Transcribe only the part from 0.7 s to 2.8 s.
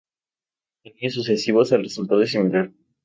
En años sucesivos el resultado es similar.